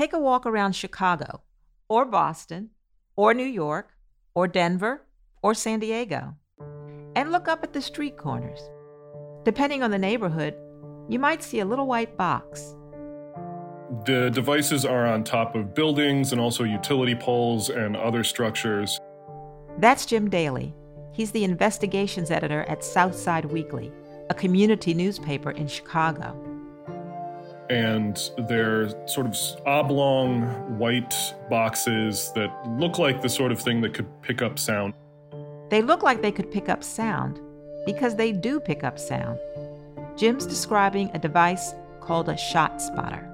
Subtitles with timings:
[0.00, 1.42] Take a walk around Chicago,
[1.86, 2.70] or Boston,
[3.16, 3.90] or New York,
[4.34, 5.02] or Denver,
[5.42, 6.36] or San Diego,
[7.14, 8.62] and look up at the street corners.
[9.44, 10.54] Depending on the neighborhood,
[11.10, 12.74] you might see a little white box.
[14.06, 18.98] The devices are on top of buildings and also utility poles and other structures.
[19.76, 20.74] That's Jim Daley.
[21.12, 23.92] He's the investigations editor at South Side Weekly,
[24.30, 26.49] a community newspaper in Chicago.
[27.70, 28.18] And
[28.48, 30.42] they're sort of oblong
[30.76, 31.14] white
[31.48, 34.92] boxes that look like the sort of thing that could pick up sound.
[35.70, 37.40] They look like they could pick up sound
[37.86, 39.38] because they do pick up sound.
[40.16, 43.24] Jim's describing a device called a shot spotter.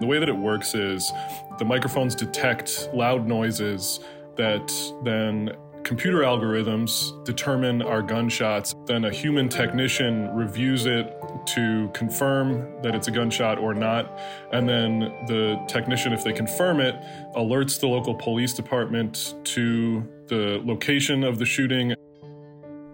[0.00, 1.10] The way that it works is
[1.58, 4.00] the microphones detect loud noises
[4.36, 4.70] that
[5.04, 5.52] then
[5.84, 8.74] computer algorithms determine our gunshots.
[8.86, 11.14] Then a human technician reviews it
[11.46, 14.20] to confirm that it's a gunshot or not.
[14.52, 16.94] And then the technician, if they confirm it,
[17.36, 21.94] alerts the local police department to the location of the shooting.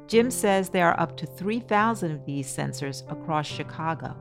[0.07, 4.17] Jim says there are up to 3,000 of these sensors across Chicago.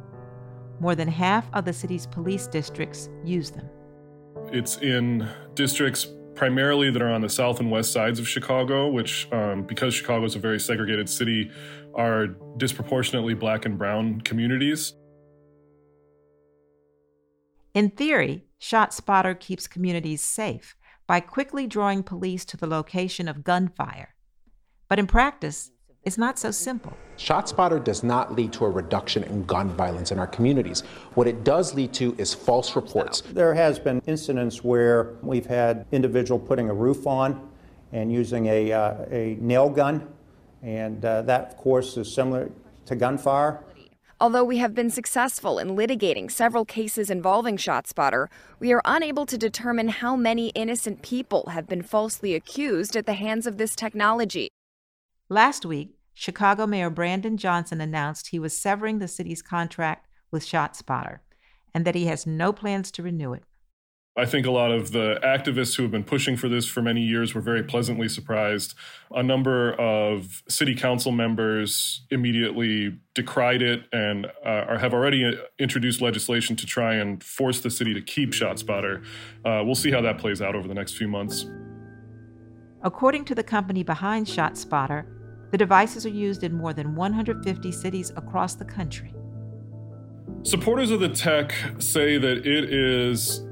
[0.80, 3.70] More than half of the city's police districts use them.
[4.52, 9.28] It's in districts primarily that are on the south and west sides of Chicago, which,
[9.34, 11.52] um, because Chicago is a very segregated city,
[11.96, 14.94] are disproportionately black and brown communities.
[17.74, 20.76] In theory, ShotSpotter keeps communities safe
[21.08, 24.16] by quickly drawing police to the location of gunfire.
[24.90, 25.72] But in practice,
[26.08, 26.98] it's not so simple.
[27.18, 30.82] ShotSpotter does not lead to a reduction in gun violence in our communities.
[31.16, 33.22] What it does lead to is false reports.
[33.22, 37.50] There has been incidents where we've had individual putting a roof on
[37.92, 40.08] and using a, uh, a nail gun,
[40.64, 42.50] and uh, that, of course, is similar
[42.86, 43.64] to gunfire.
[44.20, 48.28] Although we have been successful in litigating several cases involving ShotSpotter,
[48.60, 53.14] we are unable to determine how many innocent people have been falsely accused at the
[53.14, 54.48] hands of this technology.
[55.30, 61.20] Last week, Chicago Mayor Brandon Johnson announced he was severing the city's contract with ShotSpotter
[61.76, 63.44] and that he has no plans to renew it.
[64.18, 67.02] I think a lot of the activists who have been pushing for this for many
[67.02, 68.74] years were very pleasantly surprised.
[69.12, 76.02] A number of city council members immediately decried it and uh, have already uh, introduced
[76.02, 79.04] legislation to try and force the city to keep ShotSpotter.
[79.46, 81.46] Uh, we'll see how that plays out over the next few months.
[82.82, 85.06] According to the company behind ShotSpotter,
[85.52, 89.14] the devices are used in more than 150 cities across the country.
[90.44, 93.46] Supporters of the tech say that it is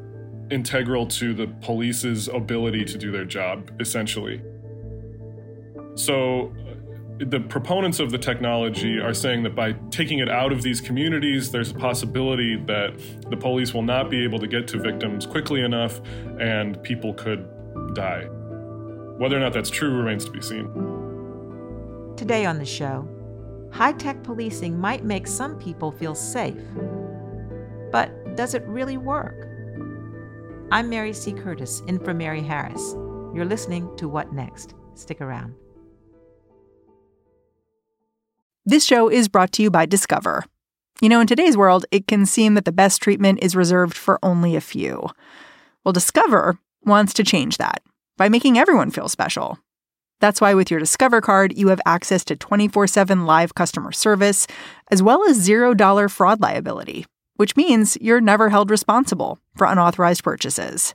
[0.52, 4.42] integral to the police's ability to do their job, essentially.
[5.96, 10.62] So, uh, the proponents of the technology are saying that by taking it out of
[10.62, 12.94] these communities, there's a possibility that
[13.30, 16.02] the police will not be able to get to victims quickly enough
[16.40, 17.48] and people could
[17.94, 18.26] die.
[19.18, 20.95] Whether or not that's true remains to be seen.
[22.18, 23.06] Today on the show,
[23.74, 26.56] high tech policing might make some people feel safe.
[27.92, 29.36] But does it really work?
[30.72, 31.34] I'm Mary C.
[31.34, 32.94] Curtis, in for Mary Harris.
[33.34, 34.76] You're listening to What Next?
[34.94, 35.56] Stick around.
[38.66, 40.46] This show is brought to you by Discover.
[41.02, 44.20] You know, in today's world, it can seem that the best treatment is reserved for
[44.24, 45.10] only a few.
[45.84, 47.84] Well, Discover wants to change that
[48.16, 49.60] by making everyone feel special.
[50.20, 54.48] That's why with your Discover card, you have access to 24 7 live customer service,
[54.92, 57.06] as well as $0 fraud liability,
[57.36, 60.94] which means you're never held responsible for unauthorized purchases.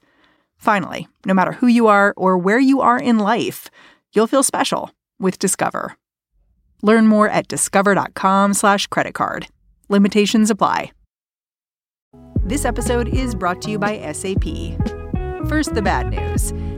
[0.56, 3.70] Finally, no matter who you are or where you are in life,
[4.12, 5.96] you'll feel special with Discover.
[6.82, 9.48] Learn more at discover.com slash credit card.
[9.88, 10.92] Limitations apply.
[12.42, 14.44] This episode is brought to you by SAP.
[15.48, 16.52] First, the bad news.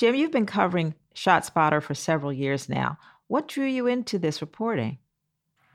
[0.00, 2.96] Jim, you've been covering ShotSpotter for several years now.
[3.26, 4.96] What drew you into this reporting?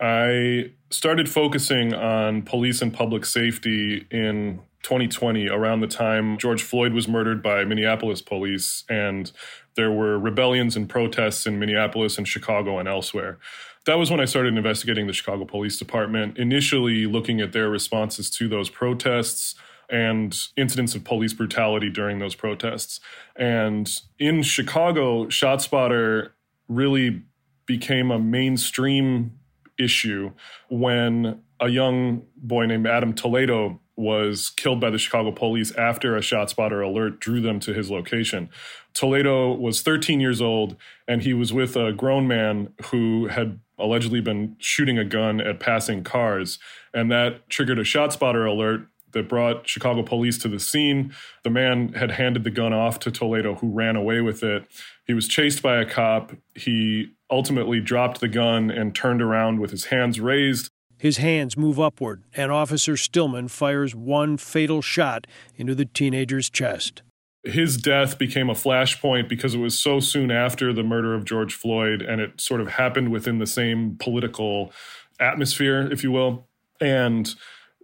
[0.01, 6.91] I started focusing on police and public safety in 2020, around the time George Floyd
[6.91, 9.31] was murdered by Minneapolis police, and
[9.75, 13.37] there were rebellions and protests in Minneapolis and Chicago and elsewhere.
[13.85, 18.31] That was when I started investigating the Chicago Police Department, initially looking at their responses
[18.31, 19.53] to those protests
[19.89, 22.99] and incidents of police brutality during those protests.
[23.35, 23.89] And
[24.19, 26.29] in Chicago, ShotSpotter
[26.67, 27.23] really
[27.65, 29.37] became a mainstream
[29.77, 30.31] issue
[30.69, 36.19] when a young boy named Adam Toledo was killed by the Chicago police after a
[36.19, 38.49] ShotSpotter alert drew them to his location.
[38.93, 40.75] Toledo was 13 years old
[41.07, 45.59] and he was with a grown man who had allegedly been shooting a gun at
[45.59, 46.59] passing cars.
[46.93, 51.11] And that triggered a ShotSpotter alert that brought Chicago police to the scene.
[51.43, 54.67] The man had handed the gun off to Toledo, who ran away with it.
[55.07, 56.33] He was chased by a cop.
[56.53, 60.69] He ultimately dropped the gun and turned around with his hands raised.
[60.97, 67.01] His hands move upward, and Officer Stillman fires one fatal shot into the teenager's chest.
[67.43, 71.53] His death became a flashpoint because it was so soon after the murder of George
[71.53, 74.73] Floyd, and it sort of happened within the same political
[75.19, 76.47] atmosphere, if you will.
[76.81, 77.33] And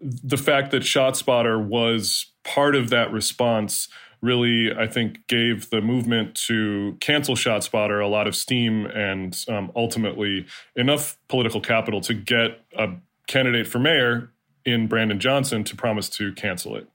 [0.01, 3.88] the fact that ShotSpotter was part of that response
[4.21, 9.71] really, I think, gave the movement to cancel ShotSpotter a lot of steam and um,
[9.75, 10.45] ultimately
[10.75, 12.89] enough political capital to get a
[13.27, 14.31] candidate for mayor
[14.63, 16.88] in Brandon Johnson to promise to cancel it.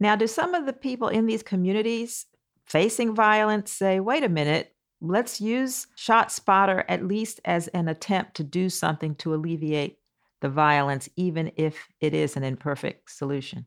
[0.00, 2.26] Now, do some of the people in these communities
[2.66, 8.44] facing violence say, wait a minute, let's use ShotSpotter at least as an attempt to
[8.44, 9.97] do something to alleviate
[10.40, 13.66] the violence, even if it is an imperfect solution?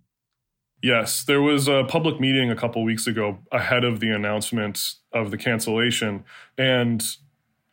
[0.84, 5.30] Yes, there was a public meeting a couple weeks ago ahead of the announcement of
[5.30, 6.24] the cancellation.
[6.58, 7.04] And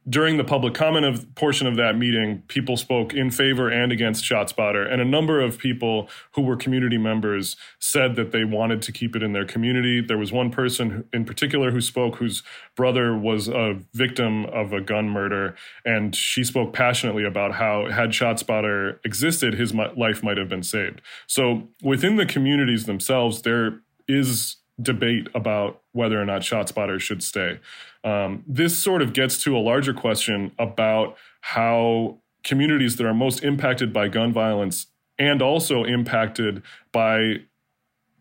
[0.09, 4.25] during the public comment of portion of that meeting, people spoke in favor and against
[4.25, 8.93] ShotSpotter, and a number of people who were community members said that they wanted to
[8.93, 10.01] keep it in their community.
[10.01, 12.43] There was one person in particular who spoke, whose
[12.75, 18.11] brother was a victim of a gun murder, and she spoke passionately about how had
[18.11, 21.03] ShotSpotter existed, his life might have been saved.
[21.27, 27.59] So within the communities themselves, there is debate about whether or not ShotSpotter should stay.
[28.05, 33.43] Um, this sort of gets to a larger question about how communities that are most
[33.43, 34.87] impacted by gun violence
[35.19, 36.63] and also impacted
[36.93, 37.39] by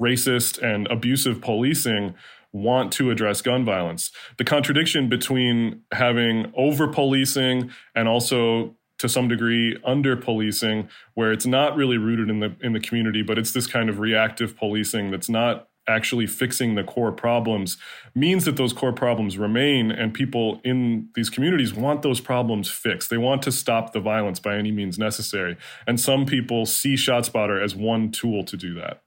[0.02, 2.16] racist and abusive policing
[2.52, 4.12] want to address gun violence.
[4.38, 11.46] The contradiction between having over policing and also to some degree under policing where it's
[11.46, 15.12] not really rooted in the in the community but it's this kind of reactive policing
[15.12, 17.78] that's not actually fixing the core problems
[18.14, 23.10] means that those core problems remain and people in these communities want those problems fixed.
[23.10, 25.58] They want to stop the violence by any means necessary.
[25.86, 29.02] And some people see shotspotter as one tool to do that.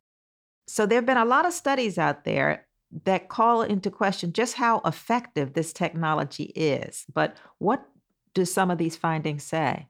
[0.66, 2.66] So there have been a lot of studies out there
[3.04, 7.04] that call into question just how effective this technology is.
[7.12, 7.86] But what
[8.34, 9.88] do some of these findings say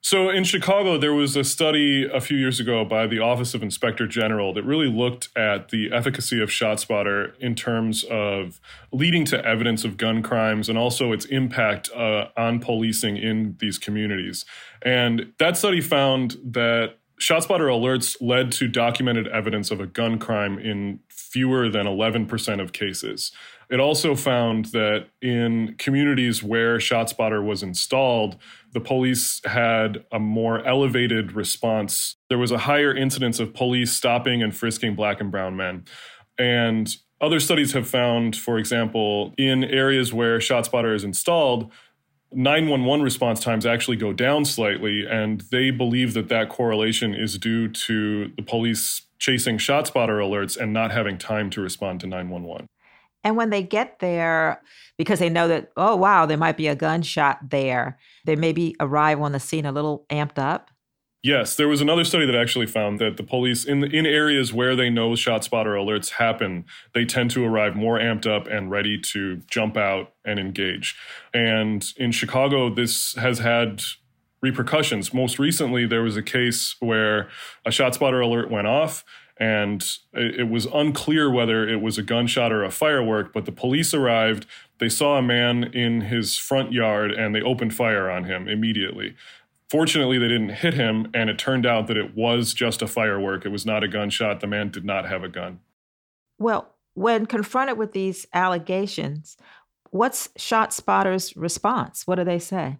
[0.00, 3.62] so in Chicago, there was a study a few years ago by the Office of
[3.62, 8.60] Inspector General that really looked at the efficacy of ShotSpotter in terms of
[8.92, 13.76] leading to evidence of gun crimes and also its impact uh, on policing in these
[13.76, 14.44] communities.
[14.82, 20.58] And that study found that ShotSpotter alerts led to documented evidence of a gun crime
[20.60, 23.32] in fewer than 11% of cases.
[23.70, 28.36] It also found that in communities where ShotSpotter was installed,
[28.72, 32.16] the police had a more elevated response.
[32.28, 35.84] There was a higher incidence of police stopping and frisking black and brown men.
[36.38, 41.72] And other studies have found, for example, in areas where ShotSpotter is installed,
[42.32, 47.68] 911 response times actually go down slightly, and they believe that that correlation is due
[47.68, 52.68] to the police chasing ShotSpotter alerts and not having time to respond to 911.
[53.24, 54.62] And when they get there,
[54.96, 59.20] because they know that, oh, wow, there might be a gunshot there, they maybe arrive
[59.20, 60.70] on the scene a little amped up.
[61.22, 64.76] Yes, there was another study that actually found that the police in in areas where
[64.76, 69.42] they know ShotSpotter alerts happen, they tend to arrive more amped up and ready to
[69.50, 70.96] jump out and engage.
[71.34, 73.82] And in Chicago, this has had
[74.40, 75.12] repercussions.
[75.12, 77.28] Most recently, there was a case where
[77.66, 79.04] a ShotSpotter alert went off
[79.40, 83.94] And it, was unclear whether it was a gunshot or a firework, but the police
[83.94, 84.46] arrived.
[84.78, 89.14] They saw a man in his front yard and they opened fire on him immediately.
[89.70, 93.44] Fortunately, they didn't hit him, and it turned out that it was just a firework.
[93.44, 94.40] It was not a gunshot.
[94.40, 95.60] The man did not have a gun.
[96.38, 99.36] Well, when confronted with these allegations,
[99.90, 102.06] what's ShotSpotter's response?
[102.06, 102.78] What do they say?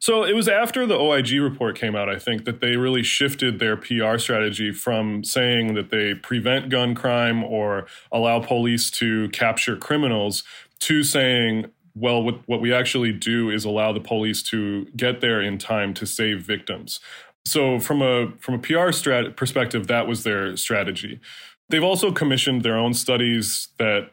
[0.00, 3.58] So it was after the OIG report came out, I think, that they really shifted
[3.58, 9.76] their PR strategy from saying that they prevent gun crime or allow police to capture
[9.76, 10.44] criminals
[10.80, 15.40] to saying, well, what, what we actually do is allow the police to get there
[15.42, 17.00] in time to save victims.
[17.44, 21.18] So from a from a PR strat- perspective, that was their strategy.
[21.70, 24.10] They've also commissioned their own studies that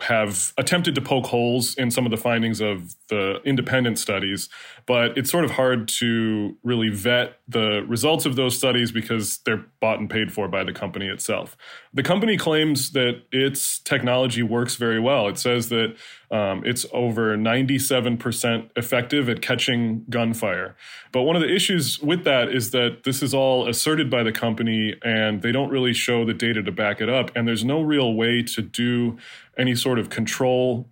[0.00, 4.48] have attempted to poke holes in some of the findings of the independent studies,
[4.86, 9.64] but it's sort of hard to really vet the results of those studies because they're
[9.80, 11.56] bought and paid for by the company itself.
[11.94, 15.28] The company claims that its technology works very well.
[15.28, 15.96] It says that
[16.30, 20.76] um, it's over 97% effective at catching gunfire.
[21.12, 24.32] But one of the issues with that is that this is all asserted by the
[24.32, 27.30] company and they don't really show the data to back it up.
[27.34, 29.16] And there's no real way to do
[29.58, 30.88] any sort of control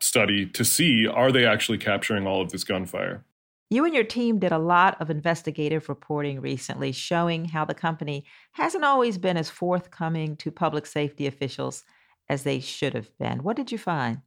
[0.00, 3.24] study to see are they actually capturing all of this gunfire.
[3.70, 8.24] You and your team did a lot of investigative reporting recently showing how the company
[8.52, 11.84] hasn't always been as forthcoming to public safety officials
[12.28, 13.42] as they should have been.
[13.42, 14.20] What did you find?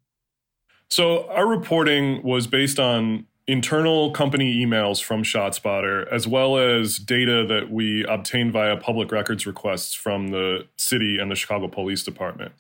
[0.90, 7.46] So, our reporting was based on internal company emails from ShotSpotter, as well as data
[7.48, 12.52] that we obtained via public records requests from the city and the Chicago Police Department.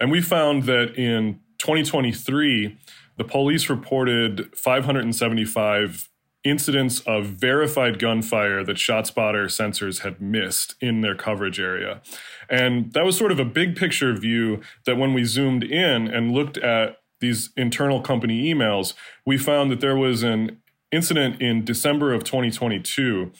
[0.00, 2.78] And we found that in 2023,
[3.18, 6.08] the police reported 575
[6.42, 12.00] incidents of verified gunfire that ShotSpotter sensors had missed in their coverage area.
[12.48, 16.32] And that was sort of a big picture view that when we zoomed in and
[16.32, 20.60] looked at these internal company emails, we found that there was an
[20.92, 23.32] incident in December of 2022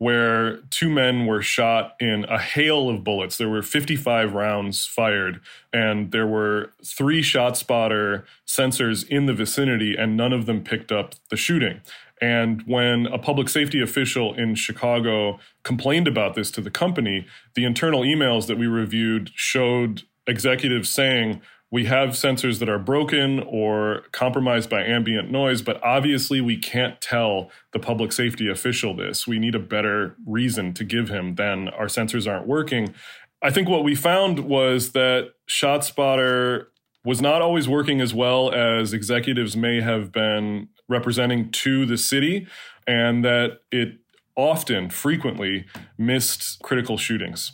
[0.00, 3.36] where two men were shot in a hail of bullets.
[3.36, 5.42] There were 55 rounds fired,
[5.74, 11.16] and there were three ShotSpotter sensors in the vicinity, and none of them picked up
[11.28, 11.82] the shooting.
[12.18, 17.66] And when a public safety official in Chicago complained about this to the company, the
[17.66, 24.02] internal emails that we reviewed showed executives saying, we have sensors that are broken or
[24.12, 29.26] compromised by ambient noise, but obviously we can't tell the public safety official this.
[29.26, 32.94] We need a better reason to give him than our sensors aren't working.
[33.42, 36.66] I think what we found was that ShotSpotter
[37.04, 42.46] was not always working as well as executives may have been representing to the city,
[42.86, 43.94] and that it
[44.36, 45.64] often, frequently,
[45.96, 47.52] missed critical shootings.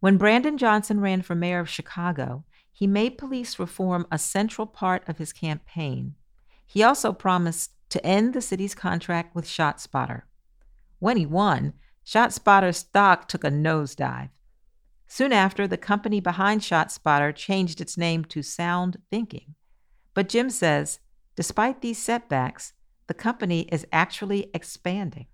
[0.00, 2.44] When Brandon Johnson ran for mayor of Chicago,
[2.74, 6.16] he made police reform a central part of his campaign.
[6.66, 10.22] He also promised to end the city's contract with ShotSpotter.
[10.98, 14.30] When he won, ShotSpotter's stock took a nosedive.
[15.06, 19.54] Soon after, the company behind ShotSpotter changed its name to Sound Thinking.
[20.12, 20.98] But Jim says,
[21.36, 22.72] despite these setbacks,
[23.06, 25.26] the company is actually expanding.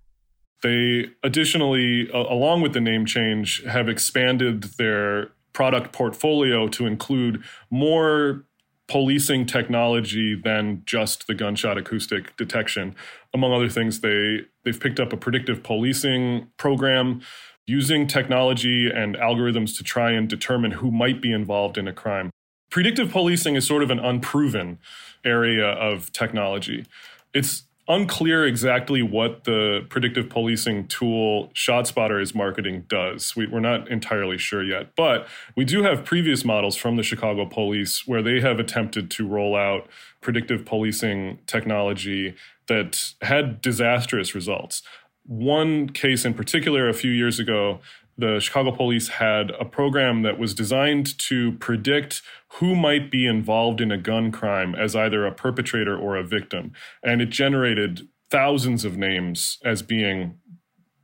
[0.61, 8.45] They additionally, along with the name change, have expanded their product portfolio to include more
[8.87, 12.93] policing technology than just the gunshot acoustic detection.
[13.33, 17.21] Among other things, they they've picked up a predictive policing program
[17.65, 22.31] using technology and algorithms to try and determine who might be involved in a crime.
[22.69, 24.79] Predictive policing is sort of an unproven
[25.23, 26.85] area of technology.
[27.33, 33.35] It's unclear exactly what the predictive policing tool ShotSpotter is marketing does.
[33.35, 37.45] We, are not entirely sure yet, but we do have previous models from the Chicago
[37.45, 39.87] police where they have attempted to roll out
[40.21, 42.35] predictive policing technology
[42.67, 44.83] that had disastrous results.
[45.25, 47.79] One case in particular, a few years ago,
[48.21, 52.21] the Chicago police had a program that was designed to predict
[52.59, 56.71] who might be involved in a gun crime as either a perpetrator or a victim.
[57.03, 60.37] And it generated thousands of names as being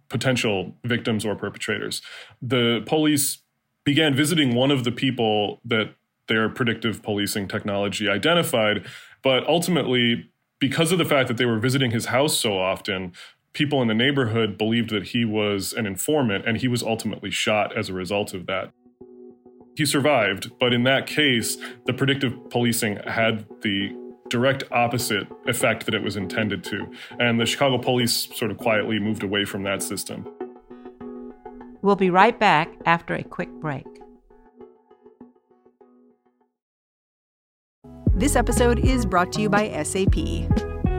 [0.09, 2.03] potential victims or perpetrators.
[2.39, 3.39] The police
[3.83, 5.95] began visiting one of the people that
[6.27, 8.85] their predictive policing technology identified,
[9.23, 13.13] but ultimately, because of the fact that they were visiting his house so often,
[13.57, 17.75] people in the neighborhood believed that he was an informant, and he was ultimately shot
[17.75, 18.71] as a result of that.
[19.75, 23.95] He survived, but in that case, the predictive policing had the
[24.29, 26.85] direct opposite effect that it was intended to.
[27.19, 30.27] And the Chicago police sort of quietly moved away from that system.
[31.81, 33.87] We'll be right back after a quick break.
[38.13, 40.66] This episode is brought to you by SAP.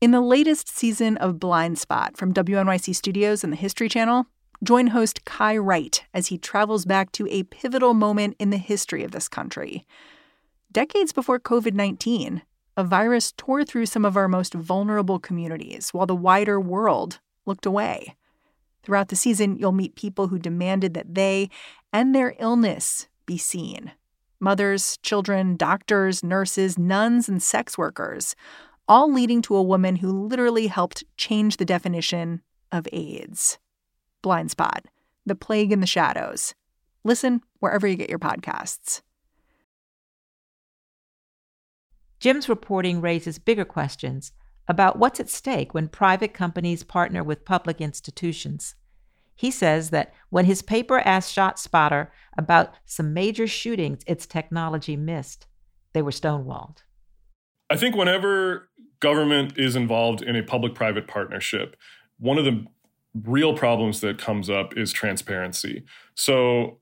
[0.00, 4.24] In the latest season of Blind Spot from WNYC Studios and the History Channel,
[4.64, 9.04] join host Kai Wright as he travels back to a pivotal moment in the history
[9.04, 9.86] of this country.
[10.72, 12.40] Decades before COVID 19,
[12.78, 17.66] a virus tore through some of our most vulnerable communities while the wider world looked
[17.66, 18.16] away.
[18.82, 21.50] Throughout the season, you'll meet people who demanded that they
[21.92, 23.92] and their illness be seen
[24.40, 28.34] mothers, children, doctors, nurses, nuns, and sex workers,
[28.90, 32.42] all leading to a woman who literally helped change the definition
[32.72, 33.56] of AIDS.
[34.20, 34.84] Blind Spot,
[35.24, 36.54] The Plague in the Shadows.
[37.04, 39.00] Listen wherever you get your podcasts.
[42.18, 44.32] Jim's reporting raises bigger questions
[44.66, 48.74] about what's at stake when private companies partner with public institutions.
[49.36, 55.46] He says that when his paper asked ShotSpotter about some major shootings its technology missed,
[55.92, 56.78] they were stonewalled.
[57.70, 58.68] I think whenever
[59.00, 61.76] government is involved in a public private partnership,
[62.18, 62.66] one of the
[63.24, 65.84] real problems that comes up is transparency.
[66.14, 66.78] So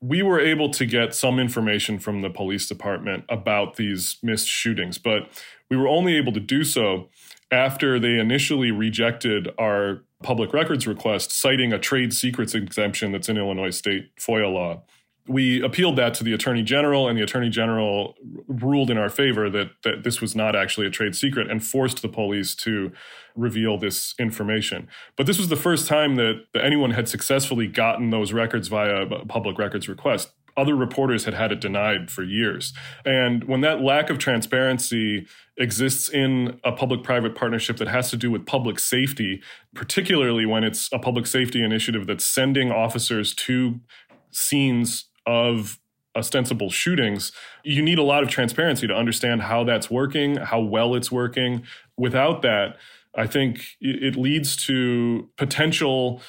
[0.00, 4.98] we were able to get some information from the police department about these missed shootings,
[4.98, 5.28] but
[5.70, 7.08] we were only able to do so
[7.50, 13.38] after they initially rejected our public records request, citing a trade secrets exemption that's in
[13.38, 14.82] Illinois state FOIA law.
[15.26, 18.14] We appealed that to the attorney general, and the attorney general
[18.46, 22.02] ruled in our favor that, that this was not actually a trade secret and forced
[22.02, 22.92] the police to
[23.34, 24.86] reveal this information.
[25.16, 29.02] But this was the first time that, that anyone had successfully gotten those records via
[29.02, 32.72] a public records request other reporters had had it denied for years.
[33.04, 38.16] And when that lack of transparency exists in a public private partnership that has to
[38.16, 39.42] do with public safety,
[39.74, 43.80] particularly when it's a public safety initiative that's sending officers to
[44.30, 45.78] scenes of
[46.16, 47.32] ostensible shootings,
[47.64, 51.64] you need a lot of transparency to understand how that's working, how well it's working.
[51.96, 52.76] Without that,
[53.16, 56.20] I think it leads to potential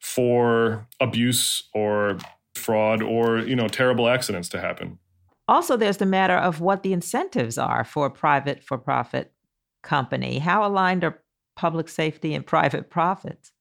[0.00, 2.18] for abuse or
[2.54, 4.98] fraud or you know terrible accidents to happen.
[5.48, 9.32] Also there's the matter of what the incentives are for a private for profit
[9.82, 10.38] company.
[10.38, 11.22] How aligned are
[11.56, 13.52] public safety and private profits?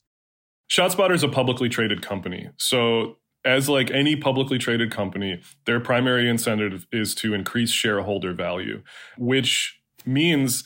[0.69, 2.49] Shotspotter is a publicly traded company.
[2.57, 8.81] So as like any publicly traded company their primary incentive is to increase shareholder value
[9.17, 10.63] which means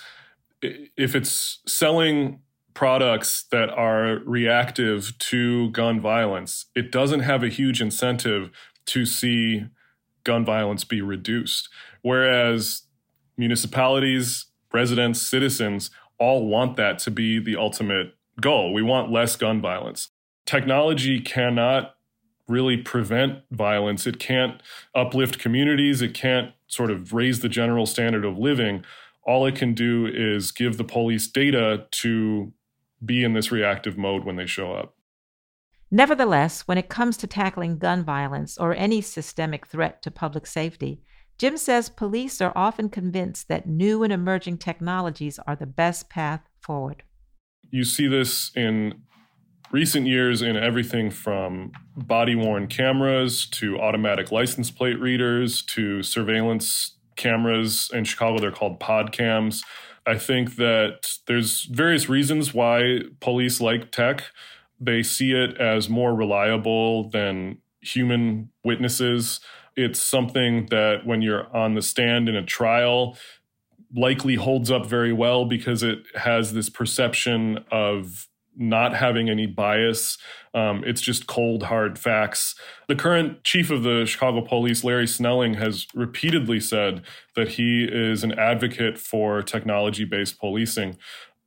[0.61, 2.39] if it's selling
[2.73, 8.49] products that are reactive to gun violence, it doesn't have a huge incentive
[8.85, 9.65] to see
[10.23, 11.69] gun violence be reduced.
[12.01, 12.83] Whereas
[13.37, 18.73] municipalities, residents, citizens all want that to be the ultimate goal.
[18.73, 20.09] We want less gun violence.
[20.45, 21.95] Technology cannot
[22.47, 24.05] really prevent violence.
[24.05, 24.61] It can't
[24.93, 26.01] uplift communities.
[26.01, 28.83] It can't sort of raise the general standard of living.
[29.25, 32.53] All it can do is give the police data to
[33.03, 34.95] be in this reactive mode when they show up.
[35.89, 41.01] Nevertheless, when it comes to tackling gun violence or any systemic threat to public safety,
[41.37, 46.41] Jim says police are often convinced that new and emerging technologies are the best path
[46.59, 47.03] forward.
[47.69, 49.03] You see this in
[49.73, 56.95] recent years in everything from body worn cameras to automatic license plate readers to surveillance
[57.15, 57.89] cameras.
[57.91, 59.63] In Chicago, they're called pod cams.
[60.05, 64.25] I think that there's various reasons why police like tech.
[64.79, 69.39] They see it as more reliable than human witnesses.
[69.75, 73.17] It's something that when you're on the stand in a trial,
[73.95, 80.17] likely holds up very well because it has this perception of not having any bias.
[80.53, 82.55] Um, it's just cold, hard facts.
[82.87, 87.01] The current chief of the Chicago police, Larry Snelling, has repeatedly said
[87.35, 90.97] that he is an advocate for technology based policing.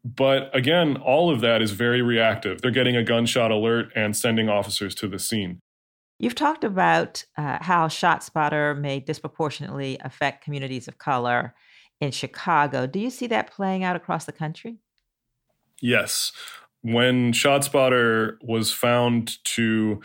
[0.05, 2.62] But again, all of that is very reactive.
[2.62, 5.61] They're getting a gunshot alert and sending officers to the scene.
[6.19, 11.55] You've talked about uh, how ShotSpotter may disproportionately affect communities of color
[12.01, 12.87] in Chicago.
[12.87, 14.79] Do you see that playing out across the country?
[15.81, 16.33] Yes.
[16.83, 20.01] When ShotSpotter was found to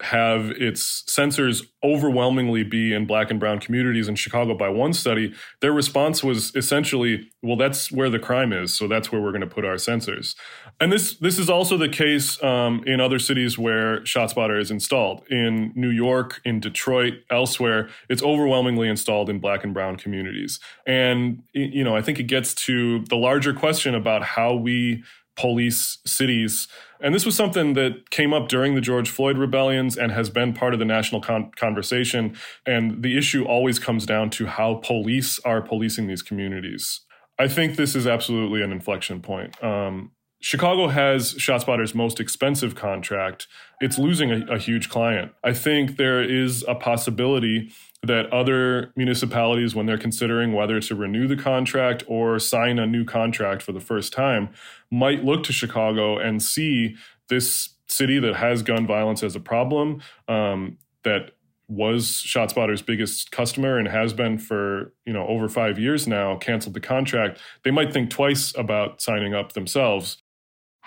[0.00, 5.34] have its sensors overwhelmingly be in black and brown communities in Chicago by one study,
[5.60, 9.40] their response was essentially, well, that's where the crime is, so that's where we're going
[9.40, 10.36] to put our sensors.
[10.80, 15.26] And this this is also the case um, in other cities where ShotSpotter is installed.
[15.30, 20.60] In New York, in Detroit, elsewhere, it's overwhelmingly installed in black and brown communities.
[20.86, 25.02] And you know, I think it gets to the larger question about how we
[25.38, 26.66] police cities.
[27.00, 30.52] And this was something that came up during the George Floyd rebellions and has been
[30.52, 32.36] part of the national con- conversation.
[32.66, 37.02] And the issue always comes down to how police are policing these communities.
[37.38, 39.62] I think this is absolutely an inflection point.
[39.62, 43.48] Um, Chicago has ShotSpotter's most expensive contract.
[43.80, 45.32] It's losing a, a huge client.
[45.42, 47.72] I think there is a possibility
[48.02, 53.04] that other municipalities, when they're considering whether to renew the contract or sign a new
[53.04, 54.50] contract for the first time,
[54.90, 56.94] might look to Chicago and see
[57.28, 61.32] this city that has gun violence as a problem, um, that
[61.68, 66.74] was ShotSpotter's biggest customer and has been for you know over five years now, canceled
[66.74, 67.38] the contract.
[67.64, 70.22] They might think twice about signing up themselves.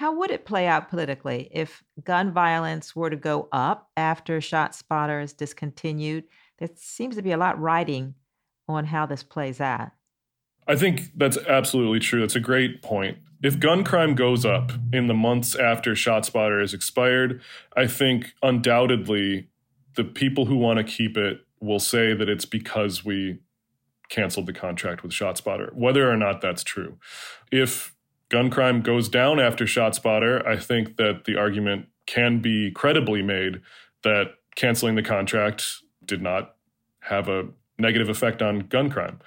[0.02, 5.24] How would it play out politically if gun violence were to go up after ShotSpotter
[5.24, 6.24] is discontinued?
[6.58, 8.16] there seems to be a lot riding
[8.68, 9.92] on how this plays out.
[10.68, 12.22] I think that's absolutely true.
[12.22, 13.20] That's a great point.
[13.44, 17.40] If gun crime goes up in the months after ShotSpotter is expired,
[17.78, 19.50] I think undoubtedly
[19.96, 23.38] the people who want to keep it will say that it's because we
[24.10, 26.98] canceled the contract with ShotSpotter, whether or not that's true.
[27.52, 27.94] If
[28.32, 33.62] gun crime goes down after ShotSpotter, I think that the argument can be credibly made
[34.04, 35.65] that canceling the contract
[36.04, 36.56] did not
[37.02, 39.20] have a negative effect on gun crime.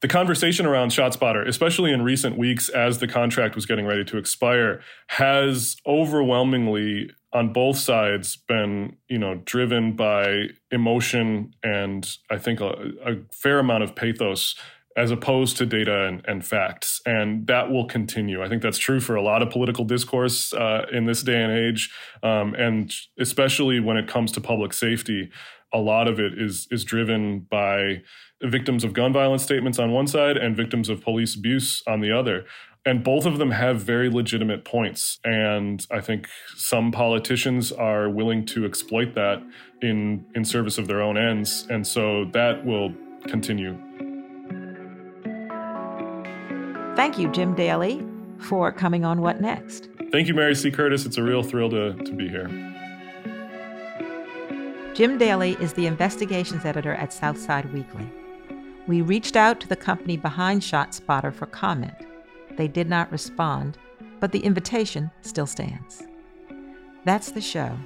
[0.00, 4.18] The conversation around ShotSpotter, especially in recent weeks as the contract was getting ready to
[4.18, 12.60] expire, has overwhelmingly on both sides been, you know, driven by emotion and I think
[12.60, 14.56] a, a fair amount of pathos
[14.96, 17.02] as opposed to data and, and, facts.
[17.04, 18.42] And that will continue.
[18.42, 21.52] I think that's true for a lot of political discourse uh, in this day and
[21.52, 21.90] age,
[22.22, 25.30] um, and especially when it comes to public safety
[25.72, 28.02] a lot of it is is driven by
[28.42, 32.12] victims of gun violence statements on one side and victims of police abuse on the
[32.12, 32.44] other
[32.84, 38.44] and both of them have very legitimate points and i think some politicians are willing
[38.44, 39.42] to exploit that
[39.82, 42.92] in in service of their own ends and so that will
[43.26, 43.76] continue
[46.96, 48.04] thank you jim daley
[48.38, 51.94] for coming on what next thank you mary c curtis it's a real thrill to,
[51.94, 52.48] to be here
[54.96, 58.10] Jim Daley is the investigations editor at South Side Weekly.
[58.86, 61.92] We reached out to the company behind ShotSpotter for comment.
[62.52, 63.76] They did not respond,
[64.20, 66.02] but the invitation still stands.
[67.04, 67.76] That's the show.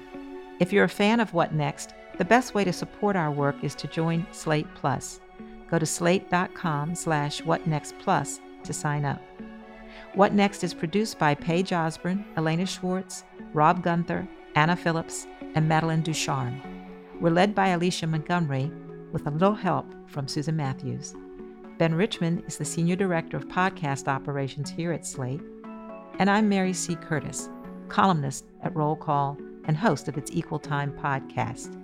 [0.61, 3.75] If you're a fan of What Next, the best way to support our work is
[3.75, 5.21] to join Slate Plus.
[5.69, 9.21] Go to slate.com slash whatnextplus to sign up.
[10.15, 16.03] What Next is produced by Paige Osborne, Elena Schwartz, Rob Gunther, Anna Phillips, and Madeline
[16.03, 16.61] Ducharme.
[17.21, 18.73] We're led by Alicia Montgomery
[19.13, 21.15] with a little help from Susan Matthews.
[21.79, 25.41] Ben Richmond is the Senior Director of Podcast Operations here at Slate.
[26.19, 26.97] And I'm Mary C.
[26.97, 27.49] Curtis,
[27.89, 31.77] columnist at Roll Call and host of its Equal Time podcast.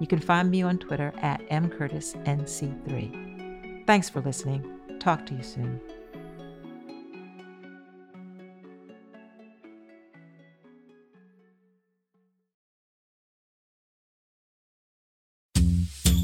[0.00, 3.86] You can find me on Twitter at mcurtisnc3.
[3.86, 4.79] Thanks for listening.
[5.00, 5.80] Talk to you soon.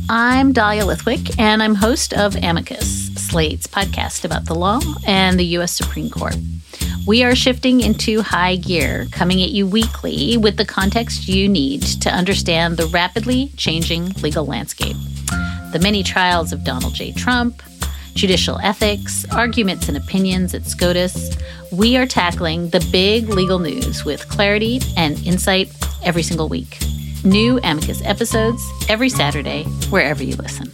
[0.08, 5.44] I'm Dahlia Lithwick, and I'm host of Amicus, Slate's podcast about the law and the
[5.56, 5.72] U.S.
[5.72, 6.36] Supreme Court.
[7.06, 11.82] We are shifting into high gear, coming at you weekly with the context you need
[12.02, 14.96] to understand the rapidly changing legal landscape.
[15.72, 17.12] The many trials of Donald J.
[17.12, 17.62] Trump,
[18.16, 21.36] judicial ethics, arguments and opinions at SCOTUS.
[21.70, 25.70] We are tackling the big legal news with clarity and insight
[26.02, 26.78] every single week.
[27.24, 30.72] New Amicus episodes every Saturday, wherever you listen.